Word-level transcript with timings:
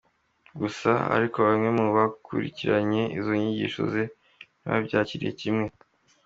Gusa 0.59 0.91
ariko 1.15 1.37
bamwe 1.47 1.69
mu 1.77 1.85
bakurikiranye 1.95 3.01
izo 3.17 3.31
nyigisho 3.41 3.81
ze 3.93 4.03
ntibabyakiriye 4.61 5.33
kimwe. 5.41 5.67